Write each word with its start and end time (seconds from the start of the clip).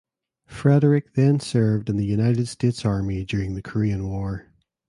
Frederick 0.47 1.13
then 1.13 1.39
served 1.39 1.87
in 1.87 1.95
the 1.95 2.05
United 2.07 2.47
States 2.47 2.83
Army 2.85 3.23
during 3.23 3.53
the 3.53 3.61
Korean 3.61 4.07
War. 4.09 4.51